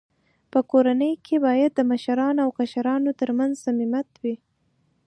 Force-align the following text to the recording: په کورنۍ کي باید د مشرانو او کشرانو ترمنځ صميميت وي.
په 0.51 0.59
کورنۍ 0.71 1.11
کي 1.25 1.35
باید 1.45 1.71
د 1.75 1.79
مشرانو 1.91 2.41
او 2.45 2.49
کشرانو 2.59 3.11
ترمنځ 3.19 3.53
صميميت 3.65 4.09
وي. 4.21 4.35